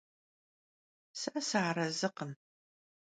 [1.19, 2.31] Se sıarezıkhım.